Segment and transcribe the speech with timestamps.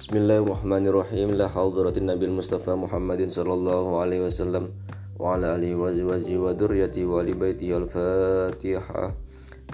[0.00, 1.36] Bismillahirrahmanirrahim.
[1.36, 4.72] La hadratin Nabi Mustafa Muhammadin sallallahu alaihi wasallam
[5.20, 9.12] wa ala alihi wa zawji wa dhurriyyati wa li baiti al-Fatihah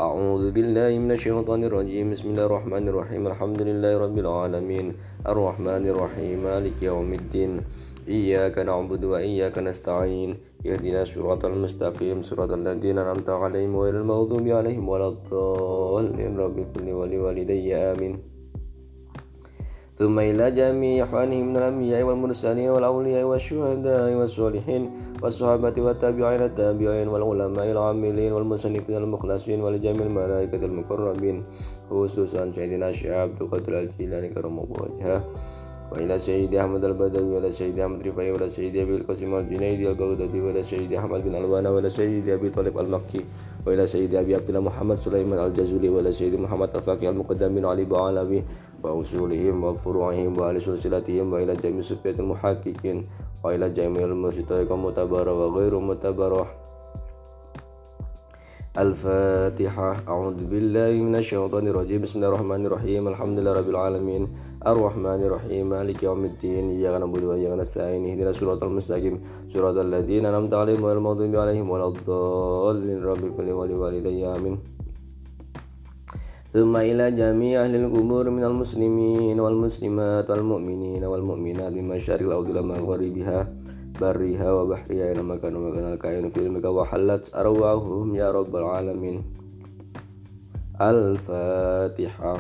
[0.03, 4.87] أعوذ بالله من الشيطان الرجيم بسم الله الرحمن الرحيم الحمد لله رب العالمين
[5.31, 7.51] الرحمن الرحيم مالك يوم الدين
[8.11, 10.31] إياك نعبد وإياك نستعين
[10.67, 17.75] اهدنا الصراط المستقيم صراط الذين أنعمت عليهم غير المغضوب عليهم ولا الضالين رب كل ولوالدي
[17.95, 18.36] آمين
[19.97, 24.83] ثم إلى جميع إخوانه من الأنبياء والمرسلين والأولياء والشهداء والصالحين
[25.23, 31.37] والصحابة والتابعين التابعين والعلماء العاملين والمصنفين المخلصين ولجميع الملائكة المقربين.
[31.91, 35.25] خصوصا سيدنا عبد القادر الجيلاني كرم وجهه.
[35.93, 40.63] وإلى سيد أحمد البدوي وإلى سيد أحمد رفاعي وإلى سيد أبي القاسم الجنيدي البغدادي وإلى
[40.63, 43.25] سيد أحمد بن ألوان وإلى سيد أبي طالب المكي
[43.67, 47.85] وإلى سيد أبي عبد الله محمد سليمان الجزولي وإلى سيد محمد الفاقي المقدم بن علي
[47.85, 48.43] بعلوي
[48.83, 53.07] وأصولهم وفروعهم وأهل سلسلتهم وإلى جميع سفية المحققين
[53.45, 56.66] وإلى جميع المشترك المتبرع وغير متبرع.
[58.77, 60.05] الفاتحة.
[60.09, 62.01] أعوذ بالله من الشيطان الرجيم.
[62.05, 63.03] بسم الله الرحمن الرحيم.
[63.09, 64.23] الحمد لله رب العالمين.
[64.67, 65.65] الرحمن الرحيم.
[65.73, 66.65] مالك يوم الدين.
[66.77, 68.05] إياك نعبد وإياك نستعين.
[68.05, 69.15] اهدنا الصراط المستقيم.
[69.49, 72.99] صراط الذين أنعمت عليهم غير المغضوب عليهم ولا الضالين.
[73.01, 74.27] رب اغفر ولوالدي.
[74.37, 74.57] آمين.
[76.53, 83.41] ثم إلى جميع أهل القبور من المسلمين والمسلمات والمؤمنين والمؤمنات من مشارق الأرض إلى مغاربها
[84.01, 89.17] برها وبحرها كانوا مكان الكائن في علمك وحلت أرواحهم يا رب العالمين.
[90.81, 92.35] الفاتحة.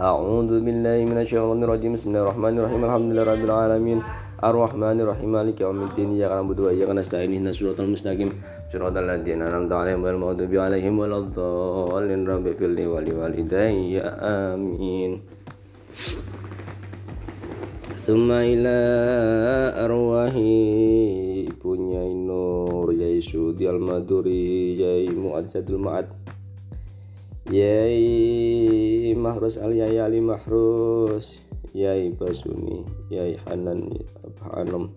[0.00, 1.92] أعوذ بالله من الشيطان الرجيم.
[1.96, 2.80] بسم الله الرحمن الرحيم.
[2.84, 3.98] الحمد لله رب العالمين.
[4.44, 5.30] الرحمن الرحيم.
[5.32, 6.08] مالك يوم الدين.
[6.14, 7.32] إياك نعبد وإياك نستعين.
[7.34, 8.30] إهدنا الصراط المستقيم.
[8.72, 12.20] صراط الذين أنعمت عليهم غير المغضوب عليهم ولا الضالين.
[12.28, 13.98] رب اغفر لي ولوالدي.
[14.04, 15.12] آمين.
[18.08, 18.80] Suma ila
[19.84, 26.08] arwahi punya Nur Yai Sudi Al-Maduri Yai Mu'adzadul Ma'ad
[27.52, 31.36] Yai Mahrus Al-Yai Ali Mahrus
[31.76, 32.80] Yai Basuni
[33.12, 33.92] Yai Hanan
[34.40, 34.88] Hanom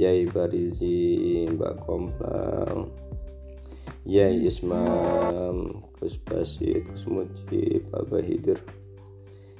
[0.00, 2.88] Yai Barizi Mbak Komplang
[4.08, 5.84] Yai Ismam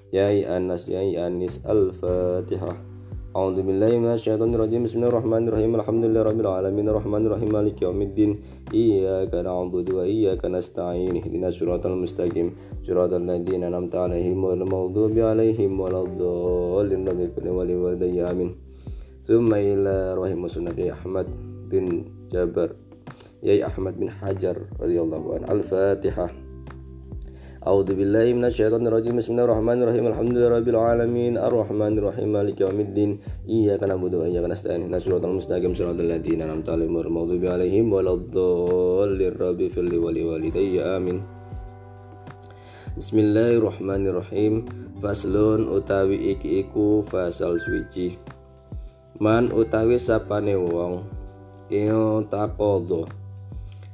[0.09, 1.61] يا أنس الناس أنس أيها الناس.
[1.69, 2.73] الفاتحة.
[3.37, 4.89] أعوذ بالله من الشيطان الرجيم.
[4.89, 5.73] بسم الله الرحمن الرحيم.
[5.77, 6.89] الحمد لله رب العالمين.
[6.89, 7.49] الرحمن الرحيم.
[7.53, 8.31] مالك يوم الدين.
[8.73, 11.13] إياك نعبد وإياك نستعين.
[11.13, 12.49] اهدنا الصراط المستقيم.
[12.89, 17.09] صراط الذين أنعمت عليهم غير المغضوب عليهم ولا الضالين.
[17.09, 17.31] آمين.
[17.45, 18.49] ولوالديهم
[19.29, 21.27] ثم إلى روح مسلم أحمد
[21.69, 21.85] بن
[22.33, 22.69] جابر
[23.45, 25.53] يا أحمد بن حجر رضي الله عنه.
[25.53, 26.48] الفاتحة.
[27.59, 29.19] أعوذ بالله من الشيطان الرجيم.
[29.19, 30.05] بسم الله الرحمن الرحيم.
[30.15, 31.35] الحمد لله رب العالمين.
[31.43, 32.29] الرحمن الرحيم.
[32.31, 33.11] مالك يوم الدين.
[33.51, 34.87] إياك نعبد وإياك نستعين.
[34.87, 35.75] اهدنا الصراط المستقيم.
[35.75, 39.33] صراط الذين أنعمت عليهم غير المغضوب عليهم ولا الضالين.
[39.43, 40.79] رب اغفر لي ولوالدي.
[40.87, 41.19] آمين.
[42.95, 44.63] Bismillahirrahmanirrahim.
[45.03, 48.15] Faslun utawi iki iku fasal suci.
[49.19, 51.03] Man utawi sapane wong
[51.75, 53.05] Iyo takodo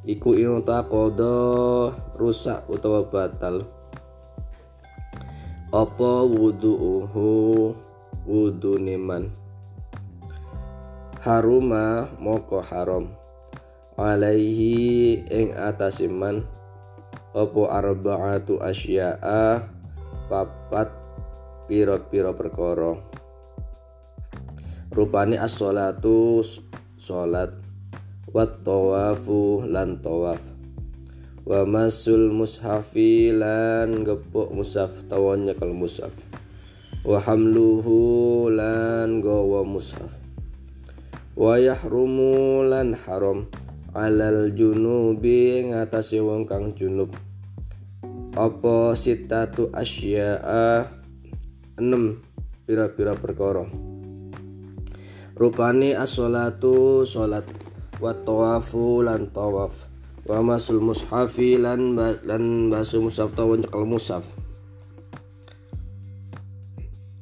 [0.05, 3.65] iku ta kodo rusak utawa batal.
[5.75, 7.75] Apa wudu'uhu?
[8.25, 9.45] Wudu neman
[11.25, 13.09] haruma moko haram.
[13.97, 16.45] Alaihi ing atas iman.
[17.33, 19.65] Apa arba'atu asya'a?
[20.29, 20.93] Papat
[21.67, 23.01] piro-piro perkara.
[24.95, 26.45] Rupane as-sholatu
[26.95, 27.64] salat
[28.35, 30.43] wat tawafu lan tawaf.
[31.47, 36.11] Wa masul mushafi lan gepuk mushaf tawon nyekel mushaf
[37.05, 40.11] wa hamluhu lan gawa mushaf
[41.39, 43.47] wa yahrumu lan haram.
[43.95, 47.15] Alal junubi ngatasi wong kang junub.
[48.35, 50.91] Apa sitatu asya'a?
[51.79, 52.19] Enam
[52.67, 53.63] pira-pira perkara.
[55.39, 57.47] Rupane as-salatu salat
[58.05, 59.73] wa tawafu lan tawaf.
[60.29, 64.29] Wa masul mushafi lan lan basu mushaf tawon cekal mushaf.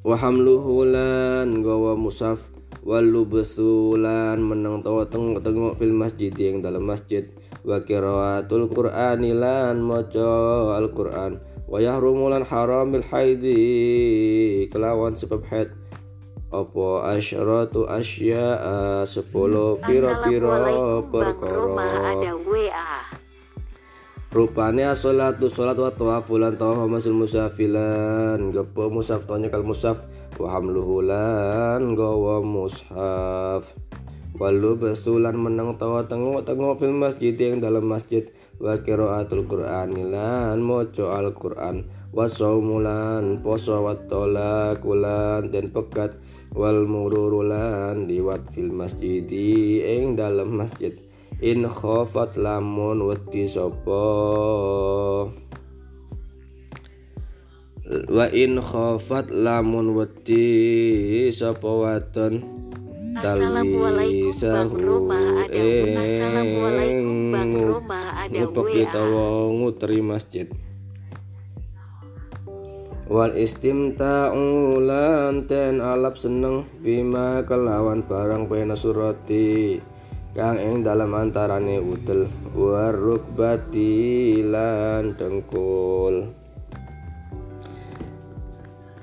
[0.03, 2.51] Wa hamluhu lan gawa mushaf.
[2.83, 7.31] Walu besulan menang tawa teng tengok fil masjid yang dalam masjid.
[7.63, 11.39] Wa qiraatul qur'ani lan maca al qur'an
[11.73, 15.73] wa yahrumu lan haram bil haidi kelawan sebab haid
[16.53, 18.61] apa asyratu asya
[19.09, 22.21] sepuluh piro-piro perkara.
[24.33, 28.53] Rupane as-sholatu sholat wa tawafulan tawaf masul musafilan.
[28.53, 33.69] Gepo musaf tonya kal musaf Wa hamluhulan gawa mushaf
[34.33, 38.25] Walu besulan menang tawa tengok-tengok film masjid yang dalam masjid.
[38.57, 41.85] Wa kiraatul qur'anilan moco al-qur'an.
[42.09, 46.17] Wa saumulan poso wa tolakulan dan pekat.
[46.57, 50.97] Wal mururulan liwat fil masjidi ing dalam masjid.
[51.43, 54.01] In khofat lamun wedi sopo
[57.85, 62.62] Wa in khofat lamun wedi sopo waton
[63.23, 64.35] Ada Assalamualaikum
[67.31, 68.19] Bang Roma.
[68.19, 70.51] Ada WA nguteri masjid.
[73.07, 76.67] Wal istimta'u lan ten alap seneng.
[76.83, 79.79] Bima kelawan barang pena surati.
[80.35, 82.27] Kang ing dalam antarane udel.
[82.51, 86.42] Warukbati lan dengkul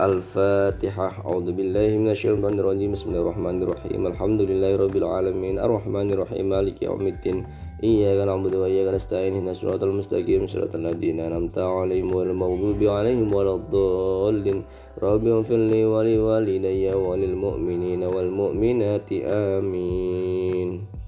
[0.00, 1.28] الفاتحة.
[1.28, 2.92] أعوذ بالله من الشيطان الرجيم.
[2.96, 4.00] بسم الله الرحمن الرحيم.
[4.06, 5.60] الحمد لله رب العالمين.
[5.60, 6.48] الرحمن الرحيم.
[6.48, 7.44] مالك يوم الدين.
[7.84, 9.36] إياك نعبد وإياك نستعين.
[9.36, 10.48] اهدنا الصراط المستقيم.
[10.48, 14.58] صراط الذين أنعمت عليهم غير المغضوب عليهم ولا الضالين.
[15.04, 19.08] رب اغفر لي ولوالدي وللمؤمنين والمؤمنات.
[19.12, 20.99] آمين.